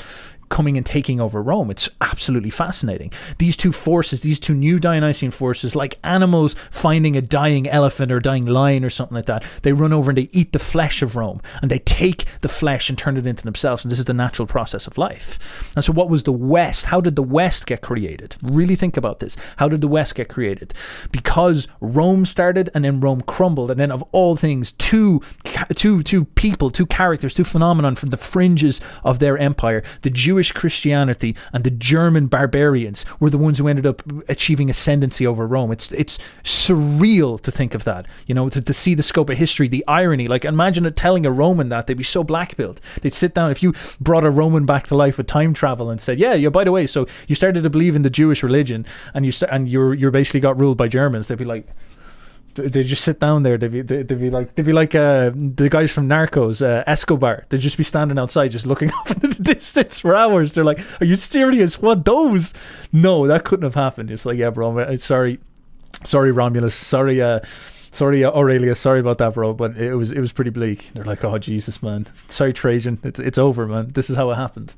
[0.55, 1.69] coming and taking over Rome.
[1.69, 3.11] It's absolutely fascinating.
[3.39, 8.21] These two forces, these two new Dionysian forces, like animals finding a dying elephant or
[8.21, 11.17] dying lion or something like that, they run over and they eat the flesh of
[11.17, 13.83] Rome and they take the flesh and turn it into themselves.
[13.83, 15.37] And this is the natural process of life.
[15.75, 16.85] And so, what was the West?
[16.85, 18.37] How did the West get created?
[18.41, 19.35] Really think about this.
[19.57, 20.73] How did the West get created?
[21.11, 25.21] Because Rome started and then Rome crumbled, and then of all things, two,
[25.75, 30.44] two, two people, two characters, two phenomenon from the fringes of their empire, the Jewish
[30.51, 35.71] Christianity and the German barbarians, were the ones who ended up achieving ascendancy over Rome.
[35.71, 38.05] It's it's surreal to think of that.
[38.27, 40.27] You know, to, to see the scope of history, the irony.
[40.27, 42.79] Like imagine telling a Roman that they'd be so black-pilled.
[43.01, 45.99] They'd sit down if you brought a Roman back to life with time travel and
[45.99, 46.49] said, "Yeah, yeah.
[46.49, 49.51] By the way, so you started to believe in the Jewish religion, and you st-
[49.51, 51.67] and you're you're basically got ruled by Germans." They'd be like.
[52.55, 53.57] They just sit down there.
[53.57, 57.45] They'd be, they'd be like, they'd be like uh, the guys from Narcos, uh, Escobar.
[57.49, 60.53] They'd just be standing outside, just looking off into the distance for hours.
[60.53, 61.81] They're like, "Are you serious?
[61.81, 62.53] What those?
[62.91, 64.95] No, that couldn't have happened." It's like, yeah, bro.
[64.97, 65.39] Sorry,
[66.05, 66.75] sorry, Romulus.
[66.75, 67.41] Sorry, uh,
[67.91, 68.79] sorry, uh, Aurelius.
[68.79, 69.53] Sorry about that, bro.
[69.53, 70.91] But it was it was pretty bleak.
[70.93, 72.07] They're like, "Oh Jesus, man.
[72.29, 72.99] Sorry, Trajan.
[73.03, 73.89] It's it's over, man.
[73.93, 74.73] This is how it happened."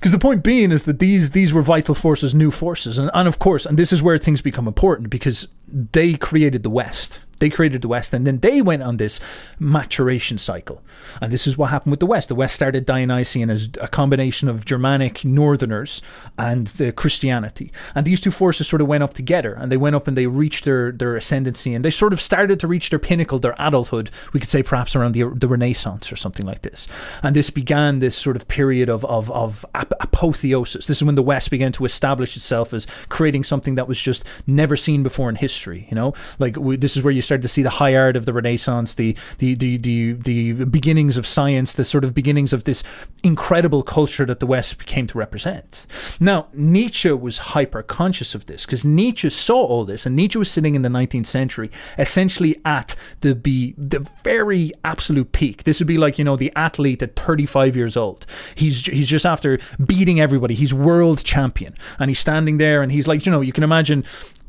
[0.00, 3.28] Because the point being is that these these were vital forces, new forces, and, and
[3.28, 7.20] of course, and this is where things become important because they created the West.
[7.40, 9.20] They created the West, and then they went on this
[9.58, 10.82] maturation cycle.
[11.20, 12.28] And this is what happened with the West.
[12.28, 16.02] The West started Dionysian as a combination of Germanic Northerners
[16.38, 17.72] and the Christianity.
[17.94, 20.26] And these two forces sort of went up together, and they went up and they
[20.26, 24.10] reached their their ascendancy, and they sort of started to reach their pinnacle, their adulthood.
[24.32, 26.86] We could say perhaps around the the Renaissance or something like this.
[27.22, 30.86] And this began this sort of period of of of ap- apotheosis.
[30.86, 34.24] This is when the West began to establish itself as creating something that was just
[34.46, 35.86] never seen before in history.
[35.88, 38.26] You know, like we, this is where you start to see the high art of
[38.26, 42.64] the Renaissance, the the the the, the beginnings of science, the sort of beginnings of
[42.64, 42.82] this
[43.22, 45.86] incredible culture that the West came to represent.
[46.18, 50.50] Now, Nietzsche was hyper conscious of this because Nietzsche saw all this, and Nietzsche was
[50.50, 55.62] sitting in the 19th century, essentially at the be the very absolute peak.
[55.62, 58.26] This would be like you know the athlete at 35 years old.
[58.56, 60.56] He's he's just after beating everybody.
[60.56, 64.04] He's world champion, and he's standing there, and he's like you know you can imagine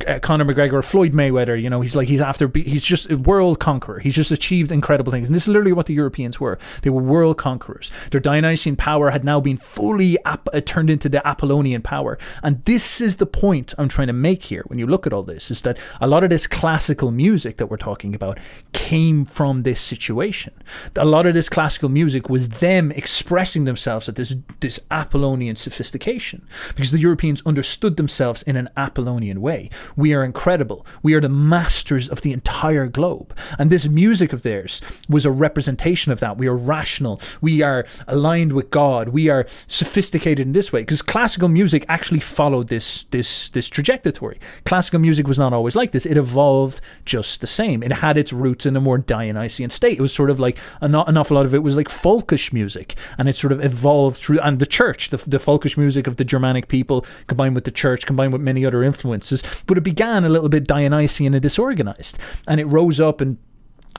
[0.08, 1.62] uh, Conor McGregor or Floyd Mayweather.
[1.62, 4.00] You know, he's like he's after he's just a world conqueror.
[4.00, 6.58] He's just achieved incredible things, and this is literally what the Europeans were.
[6.82, 7.92] They were world conquerors.
[8.12, 12.64] Their Dionysian power had now been fully ap- uh, turned into the Apollonian power, and
[12.66, 14.64] this is the point I'm trying to make here.
[14.68, 17.68] When you look at all this, is that a lot of this classical music that
[17.68, 18.40] we're talking about
[18.74, 20.54] came from this situation.
[20.96, 26.46] A lot of this classical music was them expressing themselves at this this Apollonian sophistication,
[26.70, 29.70] because the Europeans understood themselves in an Apollonian way.
[29.96, 30.86] We are incredible.
[31.04, 33.36] We are the masters of the entire globe.
[33.58, 36.38] And this music of theirs was a representation of that.
[36.38, 37.22] We are rational.
[37.42, 39.10] We are aligned with God.
[39.10, 40.82] We are sophisticated in this way.
[40.82, 44.40] Because classical music actually followed this this this trajectory.
[44.66, 46.06] Classical music was not always like this.
[46.06, 47.84] It evolved just the same.
[47.84, 49.98] It had its roots in a more Dionysian state.
[49.98, 52.96] It was sort of like an, an awful lot of it was like folkish music,
[53.18, 54.40] and it sort of evolved through.
[54.40, 58.06] And the church, the, the folkish music of the Germanic people, combined with the church,
[58.06, 59.44] combined with many other influences.
[59.68, 63.38] But it began a little bit Dionysian and disorganized, and it rose up and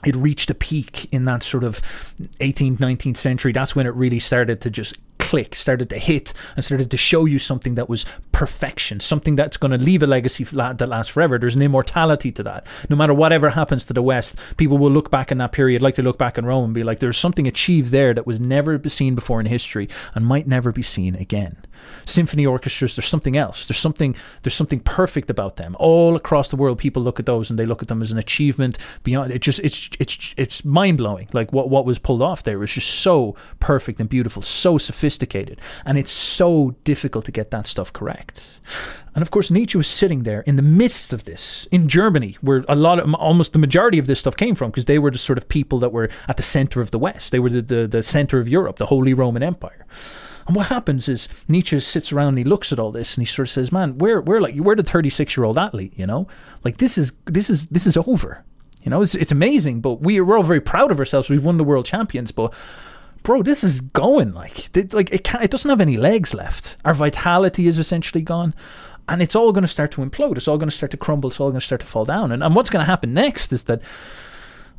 [0.04, 1.80] it reached a peak in that sort of
[2.40, 3.52] 18th 19th century.
[3.52, 7.24] That's when it really started to just click started to hit and started to show
[7.24, 11.38] you something that was perfection something that's going to leave a legacy that lasts forever.
[11.38, 12.66] There's an immortality to that.
[12.90, 15.94] No matter whatever happens to the west people will look back in that period like
[15.94, 18.80] they look back in rome and be like there's something achieved there that was never
[18.88, 21.56] seen before in history and might never be seen again
[22.04, 23.64] symphony orchestras there's something else.
[23.64, 25.76] There's something there's something perfect about them.
[25.78, 28.18] All across the world people look at those and they look at them as an
[28.18, 28.78] achievement.
[29.02, 32.58] Beyond it just it's it's it's mind-blowing like what what was pulled off there.
[32.58, 37.66] Was just so perfect and beautiful so sophisticated and it's so difficult to get that
[37.66, 38.60] stuff correct.
[39.14, 42.64] And of course Nietzsche was sitting there in the midst of this in Germany where
[42.68, 45.18] a lot of almost the majority of this stuff came from because they were the
[45.18, 47.32] sort of people that were at the center of the west.
[47.32, 49.86] They were the the, the center of Europe the Holy Roman Empire
[50.46, 53.26] and what happens is Nietzsche sits around and he looks at all this and he
[53.26, 56.26] sort of says, "Man, we're we're like we're the 36 year old athlete, you know,
[56.64, 58.44] like this is this is this is over,
[58.82, 61.30] you know, it's it's amazing, but we we're all very proud of ourselves.
[61.30, 62.52] We've won the world champions, but."
[63.24, 66.76] Bro, this is going like like it can't, it doesn't have any legs left.
[66.84, 68.52] Our vitality is essentially gone,
[69.08, 70.36] and it's all going to start to implode.
[70.36, 71.30] It's all going to start to crumble.
[71.30, 72.32] It's all going to start to fall down.
[72.32, 73.80] And and what's going to happen next is that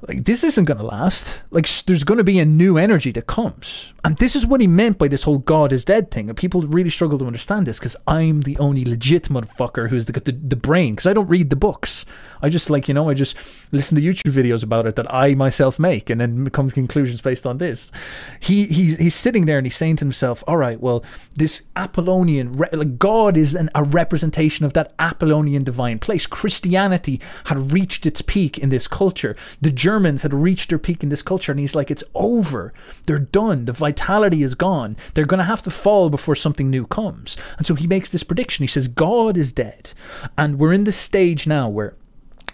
[0.08, 1.44] like this isn't going to last.
[1.50, 3.94] Like there's going to be a new energy that comes.
[4.04, 6.30] And this is what he meant by this whole god is dead thing.
[6.30, 10.14] And people really struggle to understand this because i'm the only legit motherfucker who's the,
[10.14, 12.06] the, the brain because i don't read the books
[12.44, 13.36] i just like you know i just
[13.72, 17.22] listen to youtube videos about it that i myself make and then come to conclusions
[17.22, 17.92] based on this.
[18.40, 21.04] He, he he's sitting there and he's saying to himself all right well
[21.36, 26.26] this apollonian like god is an, a representation of that apollonian divine place.
[26.26, 29.36] Christianity had reached its peak in this culture.
[29.62, 31.52] The germans had reached their peak in this culture.
[31.52, 32.74] And he's like it's over.
[33.06, 33.66] They're done.
[33.66, 34.96] The vitality is gone.
[35.14, 37.38] They're going to have to fall before something new comes.
[37.58, 38.64] And so he makes this prediction.
[38.64, 39.90] He says god is dead.
[40.38, 41.96] And we're in this stage now where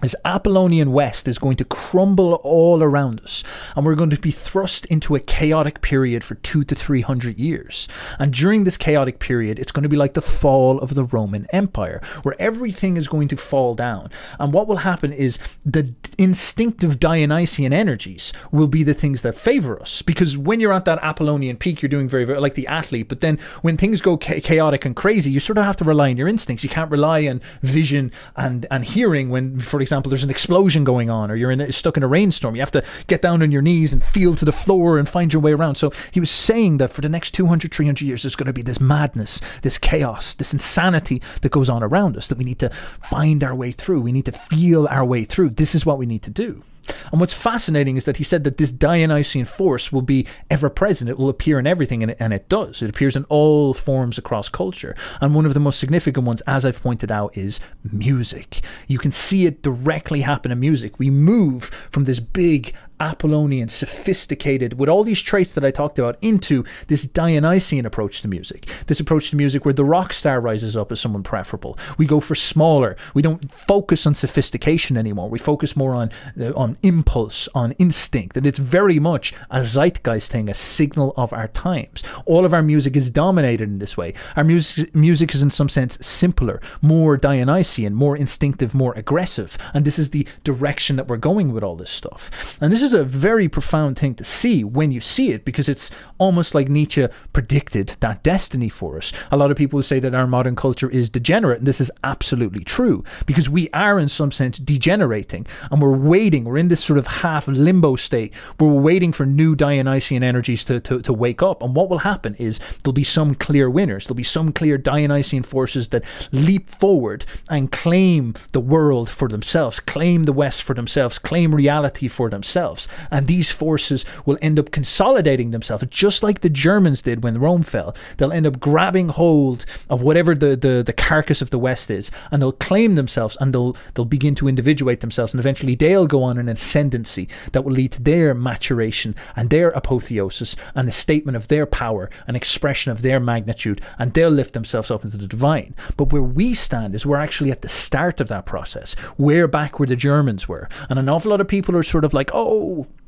[0.02, 3.43] this Apollonian West is going to crumble all around us,
[3.76, 7.38] and we're going to be thrust into a chaotic period for two to three hundred
[7.38, 7.88] years.
[8.18, 11.47] And during this chaotic period, it's going to be like the fall of the Roman
[11.52, 14.10] Empire, where everything is going to fall down.
[14.39, 19.82] And what will happen is the instinctive Dionysian energies will be the things that favor
[19.82, 23.10] us, because when you're at that Apollonian peak, you're doing very, very like the athlete.
[23.10, 26.10] But then when things go cha- chaotic and crazy, you sort of have to rely
[26.10, 26.64] on your instincts.
[26.64, 31.10] You can't rely on vision and and hearing when, for example, there's an explosion going
[31.10, 32.56] on or you're in stuck in a rainstorm.
[32.56, 35.34] You have to get down on your knees and feel to the floor and find
[35.34, 35.76] your way around.
[35.76, 38.62] So he was saying that for the next 200, 300 years, there's going to be
[38.62, 42.70] this madness, this chaos, this insanity that goes on around us that we need to
[42.70, 44.02] find our way through.
[44.02, 45.52] We need to feel our way through.
[45.52, 46.64] This is what we need to do.
[47.12, 51.10] And what's fascinating is that he said that this Dionysian force will be ever present.
[51.10, 52.82] It will appear in everything, and it, and it does.
[52.82, 54.96] It appears in all forms across culture.
[55.22, 58.62] And one of the most significant ones, as I've pointed out, is music.
[58.88, 61.00] You can see it directly happen in music.
[61.00, 66.18] We move from this big Apollonian, sophisticated, with all these traits that I talked about,
[66.22, 68.68] into this Dionysian approach to music.
[68.88, 71.78] This approach to music where the rock star rises up as someone preferable.
[71.97, 72.95] We go for smaller.
[73.14, 75.30] We don't focus on sophistication anymore.
[75.30, 80.32] We focus more on uh, on impulse, on instinct, and it's very much a zeitgeist
[80.32, 82.04] thing, a signal of our times.
[82.26, 84.14] All of our music is dominated in this way.
[84.36, 89.86] Our music music is in some sense simpler, more Dionysian, more instinctive, more aggressive, and
[89.86, 92.58] this is the direction that we're going with all this stuff.
[92.62, 95.92] And this is a very profound thing to see when you see it because it's
[96.18, 99.12] almost like Nietzsche predicted that destiny for us.
[99.32, 102.64] A lot of people say that our modern culture is degenerate, and this is absolutely
[102.64, 106.44] true because we are, in some sense, degenerating and we're waiting.
[106.44, 110.64] We're in this sort of half limbo state where we're waiting for new Dionysian energies
[110.66, 111.64] to, to, to wake up.
[111.64, 115.44] And what will happen is there'll be some clear winners, there'll be some clear Dionysian
[115.44, 121.20] forces that leap forward and claim the world for themselves, claim the West for themselves,
[121.20, 122.78] claim reality for themselves.
[123.11, 127.63] And these forces will end up consolidating themselves, just like the Germans did when Rome
[127.63, 127.95] fell.
[128.17, 132.11] They'll end up grabbing hold of whatever the, the, the carcass of the West is,
[132.32, 136.23] and they'll claim themselves and they'll they'll begin to individuate themselves, and eventually they'll go
[136.23, 141.36] on an ascendancy that will lead to their maturation and their apotheosis and a statement
[141.36, 145.27] of their power, an expression of their magnitude, and they'll lift themselves up into the
[145.27, 145.73] divine.
[145.97, 148.95] But where we stand is we're actually at the start of that process.
[149.17, 150.69] We're back where the Germans were.
[150.89, 152.99] And an awful lot of people are sort of like, oh, go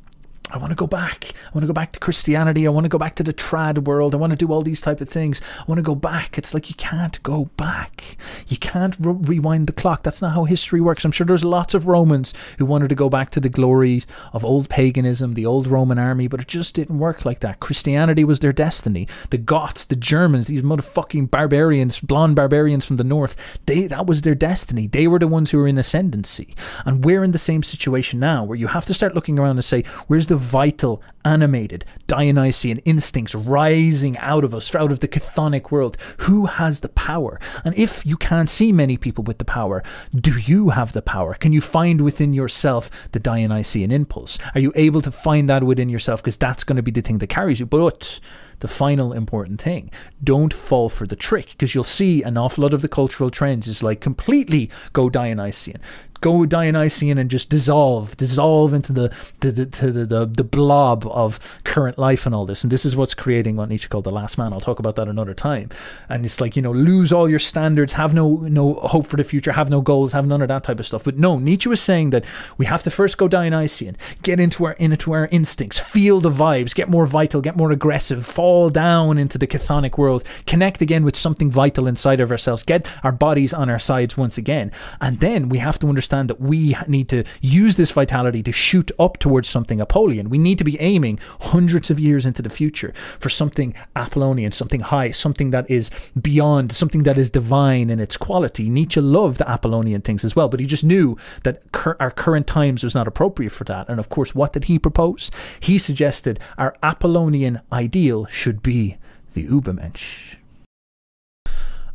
[0.52, 1.32] I want to go back.
[1.46, 2.68] I want to go back to Christianity.
[2.68, 4.14] I want to go back to the trad world.
[4.14, 5.42] I want to do all these type of things.
[5.60, 6.38] I want to go back.
[6.38, 8.18] It's like you can't go back.
[8.48, 10.04] You can't re- rewind the clock.
[10.04, 11.06] That's not how history works.
[11.06, 14.44] I'm sure there's lots of Romans who wanted to go back to the glories of
[14.44, 17.60] old paganism, the old Roman army, but it just didn't work like that.
[17.60, 19.08] Christianity was their destiny.
[19.30, 23.36] The Goths, the Germans, these motherfucking barbarians, blonde barbarians from the north,
[23.66, 24.88] they that was their destiny.
[24.88, 26.56] They were the ones who were in ascendancy.
[26.86, 29.66] And we're in the same situation now where you have to start looking around and
[29.66, 35.72] say, where's the vital, animated, Dionysian instincts rising out of us, out of the chthonic
[35.72, 35.98] world?
[36.20, 37.40] Who has the power?
[37.64, 39.84] And if you can't see many people with the power,
[40.14, 41.36] do you have the power?
[41.36, 44.38] Can you find within yourself the Dionysian impulse?
[44.56, 46.22] Are you able to find that within yourself?
[46.22, 47.66] Because that's going to be the thing that carries you.
[47.66, 48.20] But
[48.62, 49.92] the final important thing.
[50.24, 53.68] Don't fall for the trick because you'll see an awful lot of the cultural trends
[53.68, 55.82] is like completely go Dionysian.
[56.22, 61.60] Go Dionysian and just dissolve, dissolve into the the, the, the, the the blob of
[61.64, 62.64] current life and all this.
[62.64, 64.54] And this is what's creating what Nietzsche called the last man.
[64.54, 65.70] I'll talk about that another time.
[66.08, 69.24] And it's like, you know, lose all your standards, have no no hope for the
[69.24, 71.04] future, have no goals, have none of that type of stuff.
[71.04, 72.24] But no, Nietzsche was saying that
[72.58, 76.76] we have to first go Dionysian, get into our into our instincts, feel the vibes,
[76.76, 81.06] get more vital, get more aggressive, fall fall down into the chthonic world, connect again
[81.06, 84.72] with something vital inside of ourselves, get our bodies on our sides once again.
[85.00, 88.92] And then we have to understand that we need to use this vitality to shoot
[89.00, 90.30] up towards something Apollyon.
[90.30, 94.82] We need to be aiming hundreds of years into the future for something Apollonian, something
[94.82, 95.90] high, something that is
[96.20, 98.70] beyond, something that is divine in its quality.
[98.70, 102.48] Nietzsche loved the Apollonian things as well, but he just knew that cur- our current
[102.48, 103.88] times was not appropriate for that.
[103.90, 105.32] And of course, what did he propose?
[105.60, 108.98] He suggested our Apollonian ideal should be
[109.34, 110.36] the Ubermensch.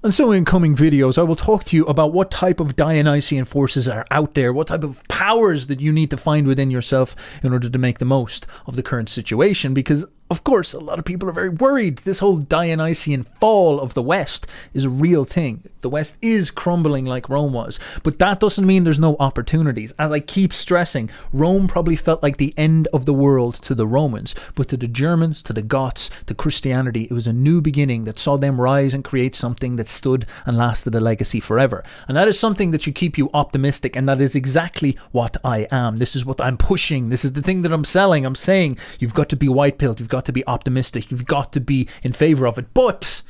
[0.03, 3.45] And so, in coming videos, I will talk to you about what type of Dionysian
[3.45, 7.17] forces are out there, what type of powers that you need to find within yourself
[7.43, 9.75] in order to make the most of the current situation.
[9.75, 11.99] Because, of course, a lot of people are very worried.
[11.99, 15.63] This whole Dionysian fall of the West is a real thing.
[15.83, 19.93] The West is crumbling like Rome was, but that doesn't mean there's no opportunities.
[20.01, 23.87] As I keep stressing, Rome probably felt like the end of the world to the
[23.87, 28.03] Romans, but to the Germans, to the Goths, to Christianity, it was a new beginning
[28.05, 31.85] that saw them rise and create something that stood and lasted a legacy forever.
[32.09, 35.69] And that is something that should keep you optimistic, and that is exactly what I
[35.71, 35.97] am.
[35.97, 37.11] This is what I'm pushing.
[37.11, 38.27] This is the thing that I'm selling.
[38.27, 41.53] I'm saying you've got to be white pilled, you've got to be optimistic, you've got
[41.53, 42.67] to be in favor of it.
[42.75, 43.23] But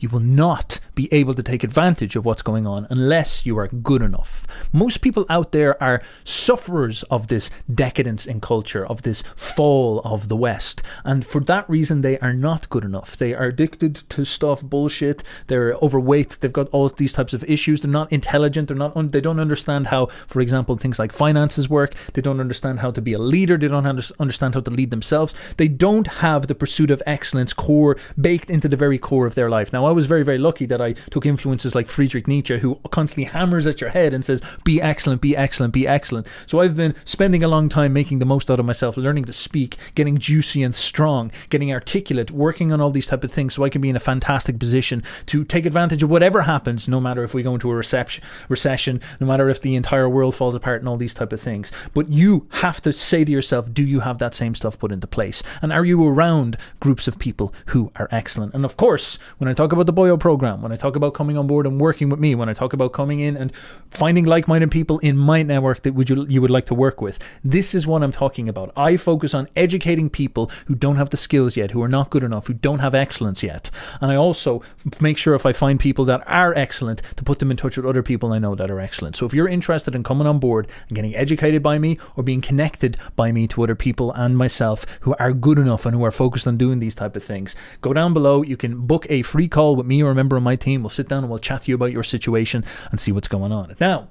[0.00, 3.68] you will not be able to take advantage of what's going on unless you are
[3.68, 4.46] good enough.
[4.72, 10.28] Most people out there are sufferers of this decadence in culture, of this fall of
[10.28, 10.82] the West.
[11.04, 13.16] And for that reason, they are not good enough.
[13.16, 15.22] They are addicted to stuff, bullshit.
[15.46, 16.38] They're overweight.
[16.40, 17.80] They've got all these types of issues.
[17.80, 18.68] They're not intelligent.
[18.68, 18.96] They're not.
[18.96, 21.94] Un- they don't understand how, for example, things like finances work.
[22.12, 23.56] They don't understand how to be a leader.
[23.56, 25.34] They don't under- understand how to lead themselves.
[25.56, 29.48] They don't have the pursuit of excellence core baked into the very core of their
[29.48, 29.72] life.
[29.72, 33.24] Now, I was very, very lucky that I took influences like Friedrich Nietzsche, who constantly
[33.24, 36.94] hammers at your head and says, "Be excellent, be excellent, be excellent." So I've been
[37.04, 40.62] spending a long time making the most out of myself, learning to speak, getting juicy
[40.62, 43.90] and strong, getting articulate, working on all these type of things, so I can be
[43.90, 47.54] in a fantastic position to take advantage of whatever happens, no matter if we go
[47.54, 51.14] into a reception, recession, no matter if the entire world falls apart, and all these
[51.14, 51.70] type of things.
[51.94, 55.06] But you have to say to yourself, do you have that same stuff put into
[55.06, 58.54] place, and are you around groups of people who are excellent?
[58.54, 61.36] And of course, when I talk about the Boyo program, when I talk about coming
[61.36, 63.52] on board and working with me, when I talk about coming in and
[63.90, 67.18] finding like-minded people in my network that would you you would like to work with,
[67.44, 68.72] this is what I'm talking about.
[68.76, 72.22] I focus on educating people who don't have the skills yet, who are not good
[72.22, 73.70] enough, who don't have excellence yet,
[74.00, 74.62] and I also
[75.00, 77.86] make sure if I find people that are excellent to put them in touch with
[77.86, 79.16] other people I know that are excellent.
[79.16, 82.40] So if you're interested in coming on board and getting educated by me or being
[82.40, 86.10] connected by me to other people and myself who are good enough and who are
[86.10, 88.42] focused on doing these type of things, go down below.
[88.42, 90.82] You can book a free call with me or a member of my team.
[90.82, 93.52] We'll sit down and we'll chat to you about your situation and see what's going
[93.52, 93.76] on.
[93.80, 94.08] Now,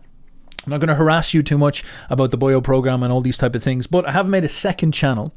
[0.63, 3.37] I'm not going to harass you too much about the Boyo program and all these
[3.37, 5.33] type of things, but I have made a second channel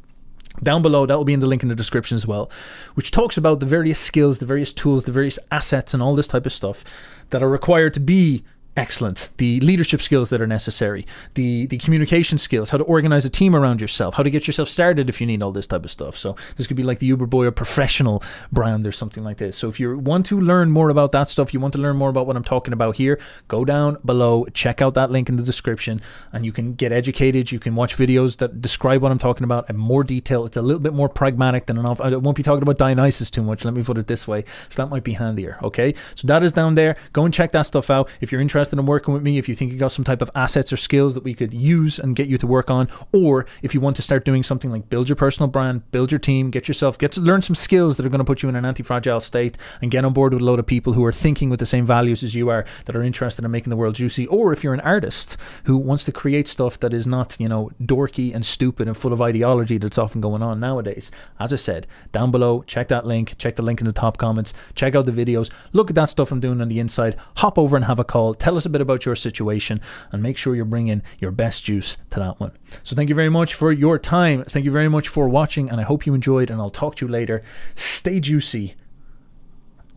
[0.63, 2.49] down below that will be in the link in the description as well
[2.95, 6.29] which talks about the various skills the various tools the various assets and all this
[6.29, 6.85] type of stuff
[7.31, 8.45] that are required to be
[8.77, 9.31] excellent.
[9.37, 11.07] The leadership skills that are necessary.
[11.35, 14.69] The the communication skills how to organize a team around yourself how to get yourself
[14.69, 16.17] started if you need all this type of stuff.
[16.17, 19.57] So this could be like the Uberboyo professional brand or something like this.
[19.57, 22.09] So if you want to learn more about that stuff you want to learn more
[22.09, 23.19] about what i'm talking about here
[23.49, 26.01] go down below check out that link in the description
[26.33, 27.53] and you can get educated.
[27.53, 30.45] You can watch videos that describe what i'm talking about in more detail.
[30.45, 33.43] It's a little bit more pragmatic than enough i won't be talking about dionysus too
[33.43, 34.45] much let me put it this way.
[34.69, 35.95] So that might be handier okay?
[36.17, 36.97] So that is down there.
[37.13, 38.09] Go and check that stuff out.
[38.21, 40.31] If you're interested in working with me if you think you got some type of
[40.35, 43.75] assets or skills that we could use and get you to work on or if
[43.75, 46.69] you want to start doing something like build your personal brand build your team get
[46.69, 49.21] yourself get to learn some skills that are going to put you in an anti-fragile
[49.21, 51.67] state and get on board with a load of people who are thinking with the
[51.67, 54.65] same values as you are that are interested in making the world juicy or if
[54.65, 58.45] you're an artist who wants to create stuff that is not you know dorky and
[58.47, 61.11] stupid and full of ideology that's often going on nowadays.
[61.39, 64.53] As i said down below check that link check the link in the top comments
[64.75, 67.77] check out the videos look at that stuff i'm doing on the inside hop over
[67.77, 69.81] and have a call tell us a bit about your situation
[70.13, 72.53] and make sure you're bringing your best juice to that one.
[72.85, 74.45] So thank you very much for your time.
[74.45, 77.07] Thank you very much for watching and i hope you enjoyed and i'll talk to
[77.07, 77.43] you later.
[77.75, 78.77] Stay juicy.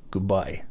[0.10, 0.64] Goodbye